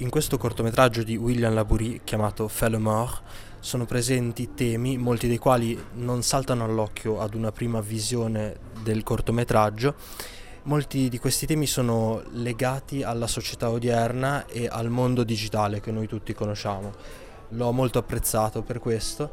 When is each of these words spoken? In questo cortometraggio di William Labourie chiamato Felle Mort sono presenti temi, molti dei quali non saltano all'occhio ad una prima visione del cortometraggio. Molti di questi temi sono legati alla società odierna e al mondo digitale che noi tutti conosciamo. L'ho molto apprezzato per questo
In 0.00 0.10
questo 0.10 0.38
cortometraggio 0.38 1.02
di 1.02 1.16
William 1.16 1.52
Labourie 1.52 2.02
chiamato 2.04 2.46
Felle 2.46 2.78
Mort 2.78 3.20
sono 3.58 3.84
presenti 3.84 4.54
temi, 4.54 4.96
molti 4.96 5.26
dei 5.26 5.38
quali 5.38 5.76
non 5.94 6.22
saltano 6.22 6.62
all'occhio 6.62 7.18
ad 7.18 7.34
una 7.34 7.50
prima 7.50 7.80
visione 7.80 8.58
del 8.80 9.02
cortometraggio. 9.02 9.96
Molti 10.62 11.08
di 11.08 11.18
questi 11.18 11.46
temi 11.46 11.66
sono 11.66 12.22
legati 12.30 13.02
alla 13.02 13.26
società 13.26 13.70
odierna 13.70 14.46
e 14.46 14.68
al 14.70 14.88
mondo 14.88 15.24
digitale 15.24 15.80
che 15.80 15.90
noi 15.90 16.06
tutti 16.06 16.32
conosciamo. 16.32 16.92
L'ho 17.48 17.72
molto 17.72 17.98
apprezzato 17.98 18.62
per 18.62 18.78
questo 18.78 19.32